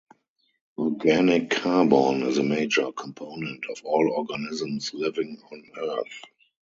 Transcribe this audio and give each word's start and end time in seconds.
Organic 0.79 1.51
carbon 1.51 2.23
is 2.23 2.39
a 2.39 2.43
major 2.43 2.91
component 2.91 3.63
of 3.69 3.79
all 3.85 4.09
organisms 4.15 4.91
living 4.95 5.39
on 5.51 5.63
earth. 5.77 6.21